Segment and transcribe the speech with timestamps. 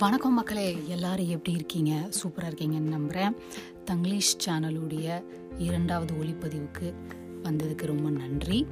[0.00, 1.92] வணக்கம் மக்களே எல்லாரும் எப்படி இருக்கீங்க?
[2.18, 3.34] சூப்பராக இருக்கீங்கன்னு நம்புகிறேன்
[3.84, 5.22] தங்கிலீஷ் சேனலுடைய
[5.58, 6.88] இரண்டாவது ஒளிப்பதிவுக்கு
[7.42, 8.66] வந்ததுக்கு ரொம்ப நன்றி.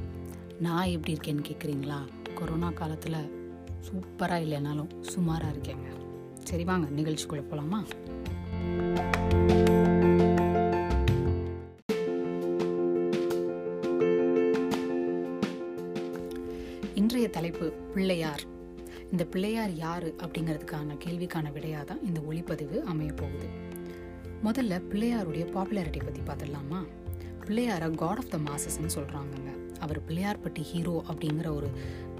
[0.60, 1.98] நான் எப்படி இருக்கேன்னு கேட்குறீங்களா
[2.34, 3.18] கொரோனா காலத்தில்
[3.86, 5.90] சூப்பராக இல்லைனாலும் சுமாராக இருக்கேங்க.
[6.44, 7.82] சரி வாங்க நிகழ்ச்சிக்குள்ளே போகலாமா
[16.94, 18.44] இன்றைய தலைப்பு பிள்ளையார்.
[19.12, 23.48] இந்த பிள்ளையார் யாரு அப்படிங்கிறதுக்கான கேள்விக்கான விடையாக தான் இந்த ஒளிப்பதிவு அமைய போகுது
[24.44, 26.80] முதல்ல பிள்ளையாருடைய பாப்புலாரிட்டி பற்றி பார்த்துடலாமா?
[27.46, 31.68] பிள்ளையாரை காட் ஆஃப் த மாசஸ்ன்னு சொல்கிறாங்கங்க அவர் பிள்ளையார்பட்டி ஹீரோ அப்படிங்கிற ஒரு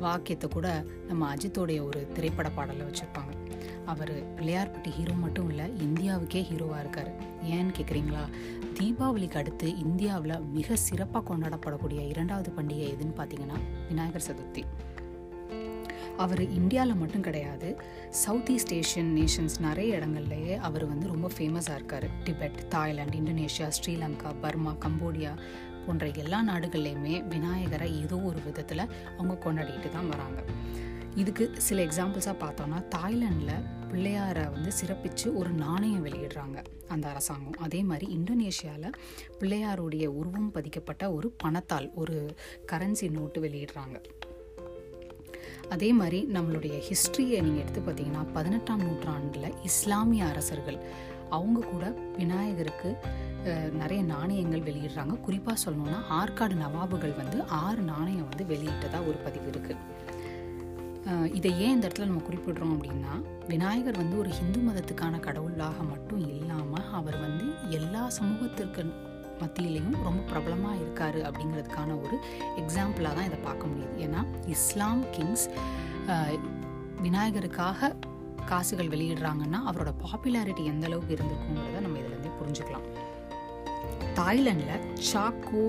[0.01, 3.33] வாக்கியத்தை கூட நம்ம அஜித்தோடைய ஒரு திரைப்பட பாடலில் வச்சுருப்பாங்க.
[3.87, 7.11] அவர் பிள்ளையார்பட்டி ஹீரோ மட்டும் இல்லை இந்தியாவுக்கே ஹீரோவாக இருக்கார்.
[7.43, 8.25] ஏன்னு கேட்குறீங்களா
[8.79, 14.65] தீபாவளிக்கு அடுத்து இந்தியாவில் மிக சிறப்பாக கொண்டாடப்படக்கூடிய இரண்டாவது பண்டிகை எதுன்னு பார்த்தீங்கன்னா விநாயகர் சதுர்த்தி.
[16.17, 17.77] அவர் இந்தியாவில் மட்டும் கிடையாது
[18.11, 22.23] சவுத் ஈஸ்ட் ஏஷியன் நேஷன்ஸ் நிறைய இடங்கள்லையே அவர் வந்து ரொம்ப ஃபேமஸாக இருக்கார்.
[22.25, 25.39] Tibet Thailand Indonesia Sri Lanka Burma Cambodia
[25.87, 30.43] போன்ற எல்லா நாடுகள்லையுமே விநாயகரை ஏதோ ஒரு விதத்தில் அவங்க கொண்டாடிட்டு தான் வராங்க.
[31.15, 37.63] இதுக்கு சில எக்ஸாம்பிள்ஸாக பார்த்தோம்னா தாய்லாண்டில் பிள்ளையாரை வந்து சிறப்பித்து ஒரு நாணயம் வெளியிடுறாங்க அந்த அரசாங்கம்.
[37.63, 38.93] அதே மாதிரி இந்தோனேஷியாவில்
[39.41, 42.35] பிள்ளையாருடைய உருவம் பதிக்கப்பட்ட ஒரு பணத்தால் ஒரு
[42.73, 44.01] கரன்சி நோட்டு வெளியிடுறாங்க.
[45.69, 50.79] அதே மாதிரி நம்மளுடைய ஹிஸ்ட்ரியை நீங்கள் எடுத்து பார்த்தீங்கன்னா பதினெட்டாம் நூற்றாண்டில் இஸ்லாமிய அரசர்கள்
[51.29, 52.97] அவங்க கூட விநாயகருக்கு
[53.73, 55.21] நிறைய நாணயங்கள் வெளியிடுறாங்க.
[55.21, 60.03] குறிப்பாக சொல்லணும்னா ஆற்காடு நவாபுகள் வந்து ஆறு நாணயம் வந்து வெளியிட்டதாக ஒரு பதிவு இருக்குது
[61.33, 66.91] இதை ஏன் இந்த இடத்துல நம்ம குறிப்பிடுறோம் அப்படின்னா விநாயகர் வந்து ஒரு ஹிந்து மதத்துக்கான கடவுளாக மட்டும் இல்லாமல்
[66.91, 68.85] அவர் வந்து எல்லா சமூகத்திற்கு
[69.43, 72.17] மத்தியிலையும் ரொம்ப பிரபலமாக இருக்கார் அப்படிங்கிறதுக்கான ஒரு
[72.63, 73.95] எக்ஸாம்பிளாக தான் இதை பார்க்க முடியுது.
[74.07, 74.21] ஏன்னா
[74.55, 75.47] இஸ்லாம் கிங்ஸ்
[77.07, 77.93] விநாயகருக்காக
[78.51, 82.87] காசுகள் வெளியிடுறாங்கன்னா அவரோட பாப்புலாரிட்டி எந்த அளவுக்கு இருந்திருக்குங்கிறத நம்ம இதுலேருந்தே புரிஞ்சுக்கலாம்.
[84.19, 85.67] தாய்லாண்டில் சாக்கோ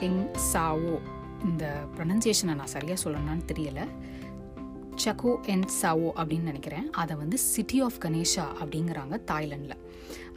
[0.00, 0.96] டெங் சாவோ
[1.48, 1.64] இந்த
[1.96, 3.86] ப்ரொனன்சியேஷனை நான் சரியாக சொல்லணும்னு தெரியலை.
[5.04, 6.86] சக்கோ என் சாவோ அப்படின்னு நினைக்கிறேன்.
[7.02, 9.82] அதை வந்து சிட்டி ஆஃப் கணேஷா அப்படிங்கிறாங்க தாய்லாண்டில்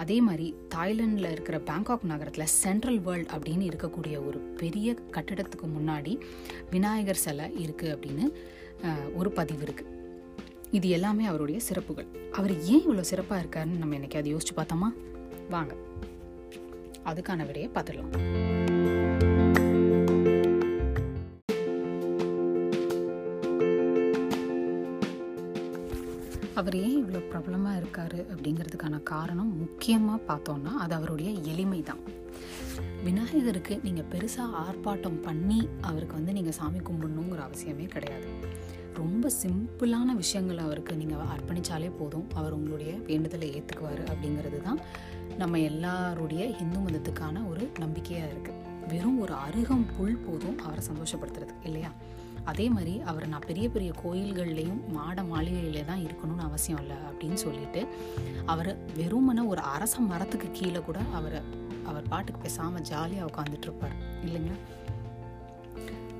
[0.04, 6.14] அதே மாதிரி தாய்லாண்டில் இருக்கிற பேங்காக் நகரத்தில் சென்ட்ரல் வேர்ல்ட் அப்படின்னு இருக்கக்கூடிய ஒரு பெரிய கட்டிடத்துக்கு முன்னாடி
[6.74, 8.26] விநாயகர் சிலை இருக்குது அப்படின்னு
[9.22, 9.96] ஒரு பதிவு இருக்குது
[10.78, 12.10] இது எல்லாமே அவருடைய சிறப்புகள்.
[12.40, 14.90] அவர் ஏன் இவ்வளோ சிறப்பாக இருக்காருன்னு நம்ம என்னைக்கு அதை யோசிச்சு பார்த்தோமா?
[15.56, 15.74] வாங்க.
[17.12, 18.79] அதுக்கான விடையை பார்த்துடலாம்.
[26.70, 32.02] அவர் ஏன் இவ்வளோ பிரபலமாக இருக்கார் அப்படிங்கிறதுக்கான காரணம் முக்கியமாக பார்த்தோன்னா அது அவருடைய எளிமை தான்
[33.04, 38.28] விநாயகருக்கு நீங்கள் பெருசாக ஆர்ப்பாட்டம் பண்ணி அவருக்கு வந்து நீங்கள் சாமி கும்பிடணுங்கிற அவசியமே கிடையாது.
[38.94, 42.28] ரொம்ப சிம்பிளான விஷயங்களை அவருக்கு நீங்கள் அர்ப்பணித்தாலே போதும்.
[42.36, 44.80] அவர் உங்களுடைய வேண்டுதலை ஏற்றுக்குவார் அப்படிங்கிறது தான்
[45.38, 51.92] நம்ம எல்லாருடைய இந்து மதத்துக்கான ஒரு நம்பிக்கையாக இருக்குது வெறும் ஒரு அருகம் புல் போதும் அவரை சந்தோஷப்படுத்துறதுக்கு இல்லையா?
[52.46, 57.88] அதே மாதிரி அவர் நான் பெரிய பெரிய கோயில்கள்லேயும் மாட மாளிகையிலே தான் இருக்கணும்னு அவசியம் இல்லை அப்படின்னு சொல்லிட்டு
[58.46, 61.42] அவர் வெறுமன ஒரு அரச மரத்துக்கு கீழே கூட அவரை
[61.86, 63.96] அவர் பாட்டுக்கு பேசாமல் ஜாலியாக உட்காந்துட்டு இருப்பார்.
[64.24, 64.58] இல்லைங்களா?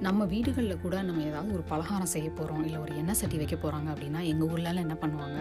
[0.06, 3.88] நம்ம வீடுகளில் கூட நம்ம ஏதாவது ஒரு பலகாரம் செய்ய போகிறோம் இல்லை ஒரு எண்ணெய் சட்டி வைக்க போகிறாங்க
[3.94, 5.40] அப்படின்னா எங்கள் ஊர்லலாம் என்ன பண்ணுவாங்க?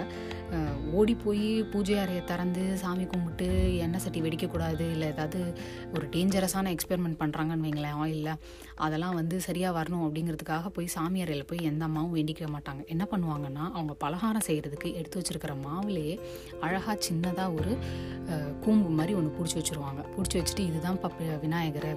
[0.99, 3.49] ஓடி போய் பூஜை அறையை திறந்து சாமி கும்பிட்டு
[3.85, 5.41] எண்ணெய் சட்டி வெடிக்கக்கூடாது இல்லை ஏதாவது
[5.95, 8.33] ஒரு டேஞ்சரஸான எக்ஸ்பெரிமெண்ட் பண்ணுறாங்கன்னு வைங்களேன் ஆயிலில்
[8.87, 12.83] அதெல்லாம் வந்து சரியாக வரணும் அப்படிங்கிறதுக்காக போய் சாமி அறையில் போய் எந்த அம்மாவும் வேண்டிக்க மாட்டாங்க.
[12.95, 16.17] என்ன பண்ணுவாங்கன்னா அவங்க பலகாரம் செய்கிறதுக்கு எடுத்து வச்சுருக்கிற மாவுலேயே
[16.67, 17.73] அழகாக சின்னதாக ஒரு
[18.67, 20.01] கூம்பு மாதிரி ஒன்று பிடிச்சி வச்சுருவாங்க.
[20.17, 21.13] பிடிச்சி வச்சுட்டு இதுதான் ப
[21.47, 21.91] விநாயகர்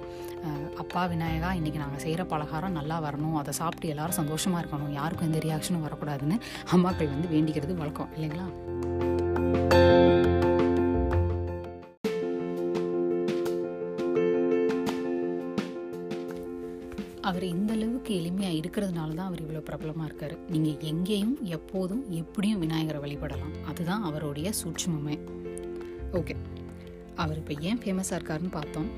[0.84, 5.38] அப்பா விநாயகா இன்றைக்கி நாங்கள் செய்கிற பலகாரம் நல்லா வரணும் அதை சாப்பிட்டு எல்லாரும் சந்தோஷமாக இருக்கணும் யாருக்கும் எந்த
[5.46, 6.38] ரியாக்ஷனும் வரக்கூடாதுன்னு
[6.76, 8.46] அம்மாக்கள் வந்து வேண்டிக்கிறது வழக்கம் இல்லைங்களா?
[17.28, 20.34] அவர் இந்த அளவுக்கு எளிமையாக இருக்கிறதுனால தான் அவர் இவ்வளோ பிரபலமாக இருக்கார்.
[20.48, 23.54] நீங்கள் எங்கேயும் எப்போதும் எப்படியும் விநாயகரை வழிபடலாம்.
[23.64, 25.16] அதுதான் அவருடைய சூட்சமே
[26.12, 26.36] ஓகே.
[27.14, 28.90] அவர் இப்போ ஏன் ஃபேமஸாக இருக்காருன்னு பார்த்தோம்.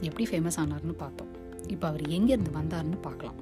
[0.00, 1.31] எப்படி ஃபேமஸ் ஆனார்னு பார்த்தோம்.
[1.68, 3.38] இப்போ அவர் எங்கேருந்து வந்தார்னு பார்க்கலாம்.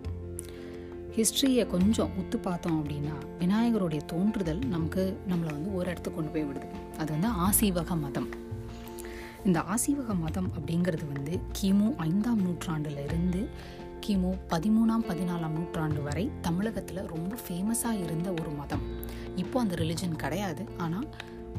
[1.17, 6.69] ஹிஸ்ட்ரியை கொஞ்சம் உத்து பார்த்தோம் அப்படின்னா விநாயகருடைய தோன்றுதல் நமக்கு நம்மளை வந்து ஒரு இடத்துக்கு கொண்டு போய் விடுது.
[6.99, 8.29] அது வந்து ஆசீவக மதம்.
[9.45, 13.49] இந்த ஆசீவக மதம் அப்படிங்கிறது வந்து கிமு ஐந்தாம் நூற்றாண்டுலேருந்து
[14.07, 18.85] கிமு பதிமூணாம் பதினாலாம் நூற்றாண்டு வரை தமிழகத்தில் ரொம்ப ஃபேமஸாக இருந்த ஒரு மதம்.
[19.37, 20.65] இப்போ அந்த ரிலிஜன் கிடையாது.
[20.79, 21.09] ஆனால்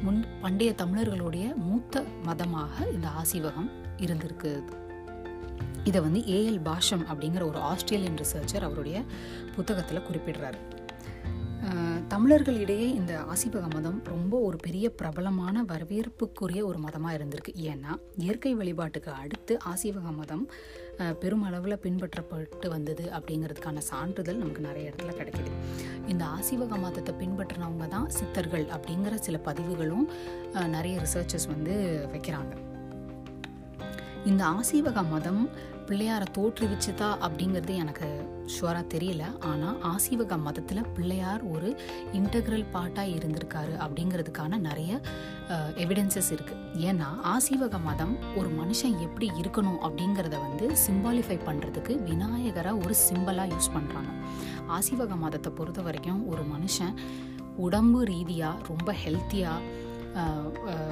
[0.03, 4.63] முன் பண்டைய தமிழர்களுடைய மூத்த மதமாக இந்த ஆசீவகம் இருந்திருக்கு.
[5.89, 8.97] இதை வந்து ஏஎல் பாஷம் அப்படிங்கிற ஒரு ஆஸ்திரேலியன் ரிசர்ச்சர் அவருடைய
[9.55, 10.61] புத்தகத்தில் குறிப்பிடுறாரு.
[12.11, 17.51] தமிழர்களிடையே இந்த ஆசிபக மதம் ரொம்ப ஒரு பெரிய பிரபலமான வரவேற்புக்குரிய ஒரு மதமாக இருந்திருக்கு.
[17.71, 17.91] ஏன்னா
[18.23, 20.43] இயற்கை வழிபாட்டுக்கு அடுத்து ஆசிவக மதம்
[21.21, 25.53] பெருமளவில் பின்பற்றப்பட்டு வந்தது அப்படிங்கிறதுக்கான சான்றிதழ் நமக்கு நிறைய இடத்துல கிடைக்கிது.
[26.13, 30.05] இந்த ஆசிவக மதத்தை பின்பற்றினவங்க தான் சித்தர்கள் அப்படிங்கிற சில பதிவுகளும்
[30.75, 31.75] நிறைய ரிசர்ச்சர்ஸ் வந்து
[32.15, 32.53] வைக்கிறாங்க.
[34.25, 35.49] இந்த ஆசீவக மதம்
[35.87, 39.23] பிள்ளையாரை தோற்றுவிச்சுதா அப்படிங்கிறது எனக்கு ஷுவராக தெரியல.
[39.39, 41.79] ஆனால் ஆசீவக மதத்தில் பிள்ளையார் ஒரு
[42.13, 45.01] இன்டகிரல் பார்ட்டாக இருந்திருக்காரு அப்படிங்கிறதுக்கான நிறைய
[45.75, 52.95] எவிடன்சஸ் இருக்குது ஏன்னா ஆசீவக மதம் ஒரு மனுஷன் எப்படி இருக்கணும் அப்படிங்கிறத வந்து சிம்பாலிஃபை பண்ணுறதுக்கு விநாயகரை ஒரு
[53.09, 54.11] சிம்பிளாக யூஸ் பண்ணுறாங்க
[54.67, 56.93] ஆசீவக மதத்தை பொறுத்த வரைக்கும் ஒரு மனுஷன்
[57.55, 59.61] உடம்பு ரீதியாக ரொம்ப ஹெல்த்தியாக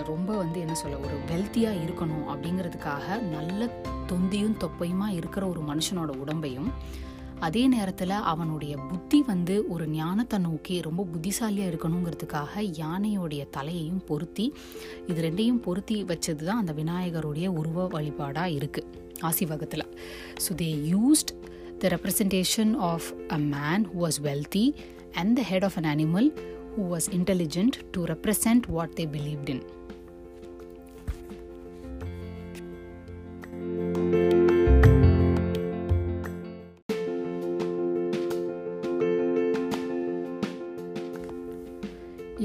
[0.08, 3.70] ரொம்ப வந்து என்ன சொல்ல ஒரு வெல்த்தியாக இருக்கணும் அப்படிங்கிறதுக்காக நல்ல
[4.08, 6.70] தொந்தியும் தொப்பையுமா இருக்கிற ஒரு மனுஷனோட உடம்பையும்
[7.42, 14.46] அதே நேரத்தில் அவனுடைய புத்தி வந்து ஒரு ஞானத்தை நோக்கி ரொம்ப புத்திசாலியாக இருக்கணுங்கிறதுக்காக யானையோடைய தலையையும் பொருத்தி
[15.08, 18.90] இது ரெண்டையும் பொருத்தி வச்சது தான் அந்த விநாயகருடைய உருவ வழிபாடாக இருக்குது
[19.24, 19.88] ஆசிவகத்தில்
[20.48, 21.32] so they used
[21.80, 24.66] the representation of a man who was wealthy
[25.14, 26.30] and the head of an animal
[26.72, 29.62] who was intelligent to represent what they believed in.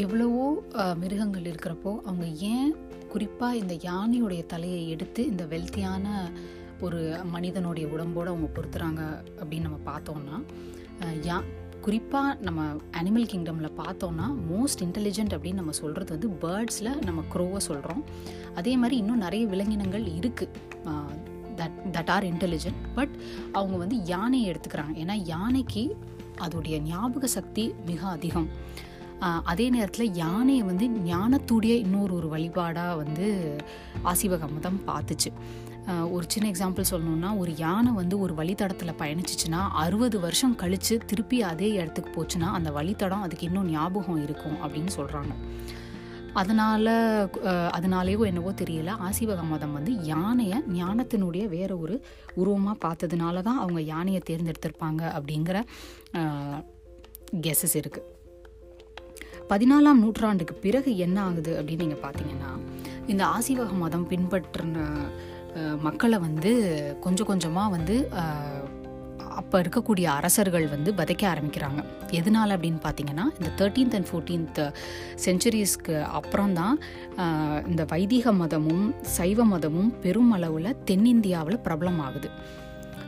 [0.05, 0.47] எவ்வளவோ
[0.99, 2.71] மிருகங்கள் இருக்கிறப்போ அவங்க ஏன்
[3.09, 6.07] குறிப்பாக இந்த யானையுடைய தலையை எடுத்து இந்த வெல்த்தியான
[6.81, 9.03] ஒரு மனிதனுடைய உடம்போடு அவங்க பொறுத்துறாங்க
[9.41, 10.37] அப்படின்னு நம்ம பார்த்தோம்னா
[11.29, 11.37] யா
[11.85, 12.61] குறிப்பாக நம்ம
[12.99, 18.03] அனிமல் கிங்டமில் பார்த்தோன்னா மோஸ்ட் இன்டெலிஜென்ட் அப்படின்னு நம்ம சொல்கிறது வந்து பேர்ட்ஸில் நம்ம க்ரோவை சொல்கிறோம்
[18.55, 20.63] அதே மாதிரி இன்னும் நிறைய விலங்கினங்கள் இருக்குது
[21.59, 23.15] that that are intelligent but
[23.53, 24.95] அவங்க வந்து யானையை எடுத்துக்கிறாங்க.
[25.03, 25.85] ஏன்னா யானைக்கு
[26.47, 28.49] அதோடைய ஞாபக சக்தி மிக அதிகம்.
[29.51, 33.29] அதே நேரத்தில் யானையை வந்து ஞானத்துடைய இன்னொரு ஒரு வழிபாடாக வந்து
[34.11, 35.31] ஆசிவகமதம் பார்த்துச்சு.
[35.87, 41.69] ஒரு சின்ன எக்ஸாம்பிள் சொல்லணுன்னா ஒரு யானை வந்து ஒரு வழித்தடத்தில் பயணிச்சிச்சுன்னா அறுபது வருஷம் கழித்து திருப்பி அதே
[41.69, 45.33] இடத்துக்கு போச்சுன்னா அந்த வழித்தடம் அதுக்கு இன்னும் ஞாபகம் இருக்கும் அப்படின்னு சொல்கிறாங்க
[46.33, 46.85] அதனால்
[47.47, 48.97] அதனாலேயோ என்னவோ தெரியல.
[49.03, 52.05] ஆசிவக மதம் வந்து யானையை ஞானத்தினுடைய வேற ஒரு
[52.35, 55.63] உருவமாக பார்த்ததுனால தான் அவங்க யானையை தேர்ந்தெடுத்திருப்பாங்க அப்படிங்கிற
[57.37, 58.13] கெஸஸ் இருக்குது
[59.49, 62.61] பதினாலாம் நூற்றாண்டுக்கு பிறகு என்ன ஆகுது அப்படின்னு நீங்கள் பார்த்தீங்கன்னா
[63.07, 64.79] இந்த ஆசிவக மதம் பின்பற்றின
[65.81, 66.53] மக்களை வந்து
[67.01, 67.97] கொஞ்சம் கொஞ்சமாக வந்து
[69.41, 71.81] அப்போ இருக்கக்கூடிய அரசர்கள் வந்து வதைக்க ஆரம்பிக்கிறாங்க.
[72.11, 74.61] எதனால் அப்படின்னு பார்த்தீங்கன்னா இந்த தேர்ட்டீன்த் அண்ட் ஃபோர்டீன்த்
[75.25, 76.77] செஞ்சுரிஸ்க்கு அப்புறம் தான்
[77.71, 82.31] இந்த வைதிக மதமும் சைவ மதமும் பெருமளவில் தென்னிந்தியாவில் பிரபலம் ஆகுது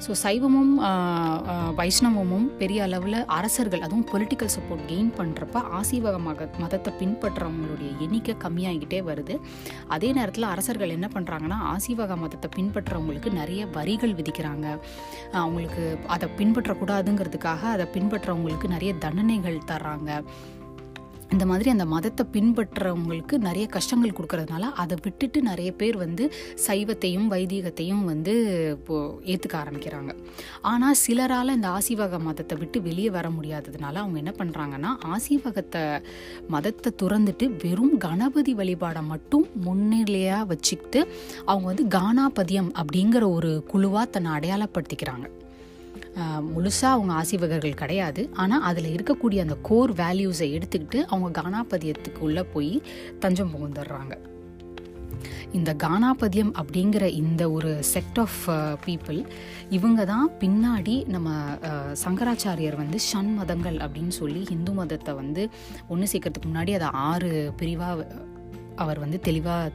[0.04, 0.72] ஸோ சைவமும்
[1.78, 9.00] வைஷ்ணவமும் பெரிய அளவில் அரசர்கள் அதுவும் பொலிட்டிக்கல் சப்போர்ட் கெயின் பண்ணுறப்ப ஆசீவக மக மதத்தை பின்பற்றுறவங்களுடைய எண்ணிக்கை கம்மியாகிக்கிட்டே
[9.10, 9.36] வருது.
[9.96, 14.66] அதே நேரத்தில் அரசர்கள் என்ன பண்ணுறாங்கன்னா ஆசீவக மதத்தை பின்பற்றுறவங்களுக்கு நிறைய வரிகள் விதிக்கிறாங்க.
[15.44, 15.84] அவங்களுக்கு
[16.16, 20.12] அதை பின்பற்றக்கூடாதுங்கிறதுக்காக அதை பின்பற்றுறவங்களுக்கு நிறைய தண்டனைகள் தர்றாங்க.
[21.34, 26.24] இந்த மாதிரி அந்த மதத்தை பின்பற்றுறவங்களுக்கு நிறைய கஷ்டங்கள் கொடுக்கறதுனால அதை விட்டுட்டு நிறைய பேர் வந்து
[26.66, 28.34] சைவத்தையும் வைதீகத்தையும் வந்து
[28.74, 28.96] இப்போ
[29.32, 30.12] ஏற்றுக்க ஆரம்பிக்கிறாங்க.
[30.62, 35.84] ஆனால் சிலரால் இந்த ஆசிவக மதத்தை விட்டு வெளியே வர முடியாததுனால அவங்க என்ன பண்ணுறாங்கன்னா ஆசிவகத்தை
[36.48, 41.02] மதத்தை துறந்துட்டு வெறும் கணபதி வழிபாடை மட்டும் முன்னிலையாக வச்சுக்கிட்டு
[41.44, 45.26] அவங்க வந்து கானாபதியம் அப்படிங்கிற ஒரு குழுவாக தன்னை அடையாளப்படுத்திக்கிறாங்க.
[46.52, 48.22] முழுசாக அவங்க ஆசிவகர்கள் கிடையாது.
[48.42, 52.72] ஆனால் அதில் இருக்கக்கூடிய அந்த கோர் வேல்யூஸை எடுத்துக்கிட்டு அவங்க கானாபதியத்துக்குள்ளே போய்
[53.18, 54.14] தஞ்சம் புகுந்துடுறாங்க
[55.52, 58.40] இந்த கானாபதியம் அப்படிங்கிற இந்த ஒரு செக்ட் ஆஃப்
[58.86, 59.20] பீப்புள்
[59.70, 61.30] இவங்க தான் பின்னாடி நம்ம
[62.04, 65.44] சங்கராச்சாரியர் வந்து ஷண் மதங்கள் அப்படின்னு சொல்லி இந்து மதத்தை வந்து
[65.88, 68.06] ஒன்று சேர்க்கறதுக்கு முன்னாடி அதை ஆறு பிரிவாக
[68.76, 69.72] அவர் வந்து தெளிவாக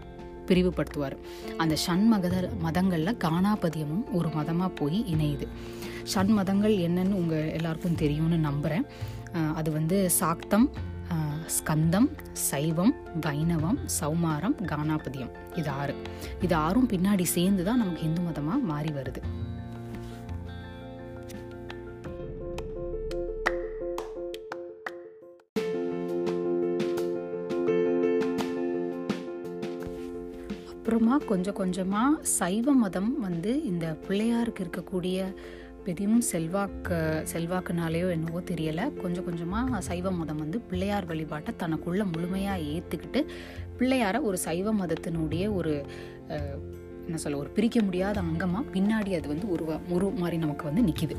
[0.48, 1.16] பிரிவுபடுத்துவார்.
[1.58, 2.30] அந்த ஷண் மத
[2.62, 5.48] மதங்களில் கானாபதியமும் ஒரு மதமாக போய் இணையுது.
[6.14, 8.88] சண்மதங்கள் என்னன்னு உங்கள் எல்லாருக்கும் தெரியும்னு நம்புகிறேன்
[9.60, 10.70] அது வந்து சாக்தம்
[11.56, 12.10] ஸ்கந்தம்
[12.50, 12.94] சைவம்
[13.26, 15.32] வைணவம் சௌமாரம் கானாபதியம்.
[15.60, 15.94] இது ஆறு.
[16.46, 19.22] இது ஆறும் பின்னாடி சேர்ந்து தான் நமக்கு இந்து மதமாக மாறி வருது.
[30.74, 35.18] அப்புறமா கொஞ்சம் கொஞ்சமாக சைவ மதம் வந்து இந்த பிள்ளையாருக்கு இருக்கக்கூடிய
[35.86, 36.98] பெரியும் செல்வாக்கு
[37.34, 38.86] செல்வாக்குனாலேயோ என்னவோ தெரியலை.
[39.02, 43.22] கொஞ்சம் கொஞ்சமாக சைவ மதம் வந்து பிள்ளையார் வழிபாட்டை தனக்குள்ள முழுமையாக ஏற்றுக்கிட்டு
[43.80, 45.74] பிள்ளையாரை ஒரு சைவ மதத்தினுடைய ஒரு
[47.06, 51.16] என்ன சொல்ல ஒரு பிரிக்க முடியாத அங்கமாக பின்னாடி அது வந்து உருவ உரு மாதிரி நமக்கு வந்து நிற்கிது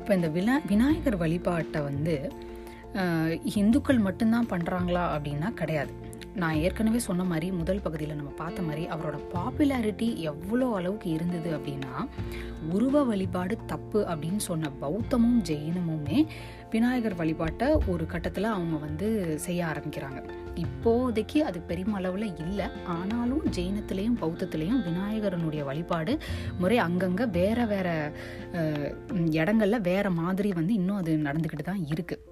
[0.00, 2.14] இப்போ இந்த வினா விநாயகர் வழிபாட்டை வந்து
[3.60, 5.92] இந்துக்கள் மட்டும்தான் பண்ணுறாங்களா அப்படின்னா கிடையாது.
[6.34, 12.06] நான் ஏற்கனவே சொன்ன மாதிரி முதல் பகுதியில் நம்ம பார்த்த மாதிரி அவரோட பாப்புலாரிட்டி எவ்வளோ அளவுக்கு இருந்தது அப்படின்னா
[12.70, 16.26] உருவ வழிபாடு தப்பு அப்படின்னு சொன்ன பௌத்தமும் ஜெயினமுமே
[16.70, 20.20] விநாயகர் வழிபாட்டை ஒரு கட்டத்தில் அவங்க வந்து செய்ய ஆரம்பிக்கிறாங்க.
[20.54, 22.66] இப்போதைக்கு அது பெருமளவில் இல்லை.
[22.84, 26.18] ஆனாலும் ஜெயினத்திலையும் பௌத்தத்திலையும் விநாயகரனுடைய வழிபாடு
[26.58, 28.12] முறை அங்கங்கே வேற வேற
[29.30, 32.31] இடங்களில் வேறு வேற மாதிரி வந்து இன்னும் அது நடந்துக்கிட்டு தான் இருக்குது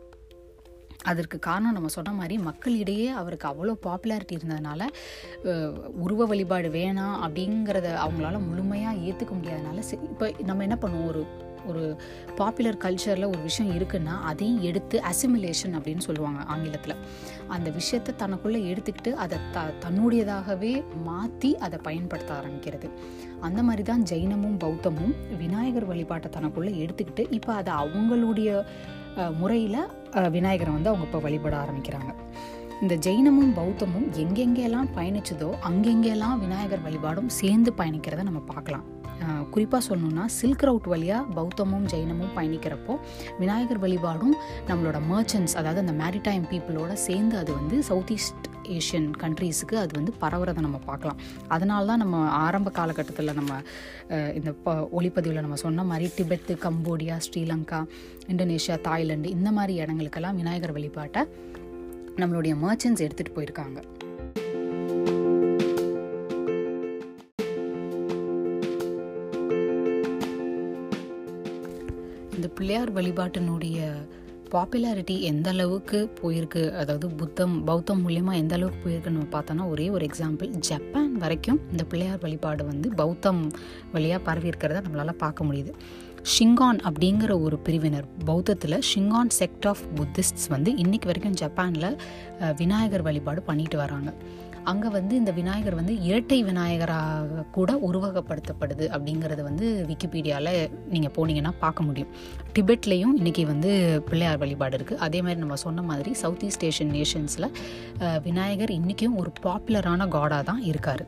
[1.04, 4.82] அதற்கு காரணம் நம்ம சொன்ன மாதிரி மக்களிடையே அவருக்கு அவ்வளோ பாப்புலாரிட்டி இருந்ததுனால
[6.04, 11.08] உருவ வழிபாடு வேணாம் அப்படிங்கிறத அவங்களால முழுமையாக ஏற்றுக்க முடியாதனால சரி இப்போ நம்ம என்ன பண்ணுவோம்?
[11.08, 11.22] ஒரு
[11.66, 11.96] ஒரு
[12.36, 16.94] பாப்புலர் கல்ச்சரில் ஒரு விஷயம் இருக்குன்னா அதையும் எடுத்து அசிமிலேஷன் அப்படின்னு சொல்லுவாங்க ஆங்கிலத்தில்.
[17.48, 22.88] அந்த விஷயத்தை தனக்குள்ளே எடுத்துக்கிட்டு அதை த தன்னுடையதாகவே மாற்றி அதை பயன்படுத்த ஆரம்பிக்கிறது.
[23.40, 28.64] அந்த மாதிரி தான் ஜெயினமும் பௌத்தமும் விநாயகர் வழிபாட்டை தனக்குள்ளே எடுத்துக்கிட்டு இப்போ அதை அவங்களுடைய
[29.40, 29.82] முறையில்
[30.36, 32.12] விநாயகரை வந்து அவங்க இப்போ வழிபட ஆரம்பிக்கிறாங்க.
[32.82, 38.86] இந்த ஜெயினமும் பௌத்தமும் எங்கெங்கெல்லாம் பயணிச்சதோ அங்கெங்கெல்லாம் விநாயகர் வழிபாடும் சேர்ந்து பயணிக்கிறத நம்ம பார்க்கலாம்.
[39.54, 42.94] குறிப்பாக சொல்லணும்னா சில்க் ரவுட் வழியாக பௌத்தமும் ஜெயினமும் பயணிக்கிறப்போ
[43.42, 44.34] விநாயகர் வழிபாடும்
[44.70, 50.12] நம்மளோட மர்ச்சன்ஸ் அதாவது அந்த மேரிடைம் பீப்புளோட சேர்ந்து அது வந்து சவுத் ஈஸ்ட் ஏஷியன் கண்ட்ரீஸுக்கு அது வந்து
[50.22, 51.20] பரவுறதை நம்ம பார்க்கலாம்.
[51.56, 53.60] அதனால தான் நம்ம ஆரம்ப காலகட்டத்தில் நம்ம
[54.38, 57.80] இந்த ப ஒளிப்பதிவில் நம்ம சொன்ன மாதிரி Tibet Cambodia Sri Lanka
[58.32, 61.24] Indonesia Thailand இந்த மாதிரி இடங்களுக்கெல்லாம் விநாயகர் வழிபாட்டை
[62.20, 63.80] நம்மளுடைய மர்ச்சன்ஸ் எடுத்துகிட்டு போயிருக்காங்க.
[72.36, 73.78] இந்த பிள்ளையார் வழிபாட்டினுடைய
[74.54, 76.62] பாப்புலாரிட்டி எந்த அளவுக்கு போயிருக்கு?
[76.80, 81.84] அதாவது புத்தம் பௌத்தம் மூலியமாக எந்த அளவுக்கு போயிருக்குன்னு நம்ம பார்த்தோன்னா ஒரே ஒரு எக்ஸாம்பிள் ஜப்பான் வரைக்கும் இந்த
[81.90, 83.42] பிள்ளையார் வழிபாடு வந்து பௌத்தம்
[83.92, 85.74] வழியாக பரவி இருக்கிறத நம்மளால் பார்க்க முடியுது.
[86.32, 91.96] ஷிங்கான் அப்படிங்கிற ஒரு பிரிவினர் பௌத்தத்தில் ஷிங்கான் செக்ட் ஆஃப் புத்திஸ்ட்ஸ் வந்து இன்றைக்கி வரைக்கும் ஜப்பானில்
[92.62, 94.12] விநாயகர் வழிபாடு பண்ணிட்டு வராங்க.
[94.64, 101.82] அங்கே வந்து இந்த விநாயகர் வந்து இரட்டை விநாயகராக கூட உருவகப்படுத்தப்படுது அப்படிங்கிறது வந்து விக்கிபீடியாவில் நீங்கள் போனீங்கன்னா பார்க்க
[101.82, 102.10] முடியும்.
[102.54, 103.70] டிபெட்லேயும் இன்றைக்கி வந்து
[104.08, 107.50] பிள்ளையார் வழிபாடு இருக்குது அதே மாதிரி நம்ம சொன்ன மாதிரி சவுத் ஈஸ்ட் ஏஷியன் நேஷன்ஸில்
[108.28, 111.04] விநாயகர் இன்றைக்கும் ஒரு பாப்புலரான காடாக தான் இருக்கார்.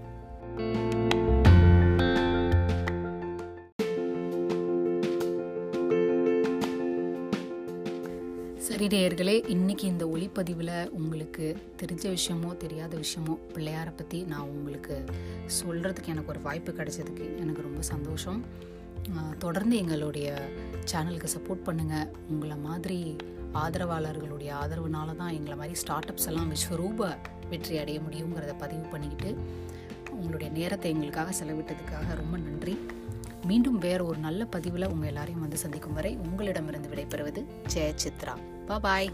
[8.82, 15.04] சரி நேயர்களே இன்னைக்கு இந்த ஒளிப்பதிவில் உங்களுக்கு தெரிஞ்ச விஷயமோ தெரியாத விஷயமோ பிள்ளையாரை பற்றி நான் உங்களுக்கு
[15.62, 18.44] சொல்கிறதுக்கு எனக்கு ஒரு வாய்ப்பு கிடைச்சதுக்கு எனக்கு ரொம்ப சந்தோஷம்.
[19.38, 20.48] தொடர்ந்து எங்களுடைய
[20.92, 23.16] சேனலுக்கு சப்போர்ட் பண்ணுங்கள் உங்களை மாதிரி
[23.54, 27.16] ஆதரவாளர்களுடைய ஆதரவுனால தான் எங்களை மாதிரி ஸ்டார்ட் அப்ஸ் எல்லாம் விஸ்வரூப
[27.48, 29.36] வெற்றி அடைய முடியுங்கிறத பதிவு பண்ணிக்கிட்டு
[30.10, 32.78] உங்களுடைய நேரத்தை எங்களுக்காக செலவிட்டதுக்காக ரொம்ப நன்றி.
[33.46, 38.51] மீண்டும் வேற ஒரு நல்ல பதிவில் உங்கள் எல்லாரையும் வந்து சந்திக்கும் வரை உங்களிடமிருந்து விடைபெறுவது ஜெய சித்ரா
[38.86, 39.08] பாய்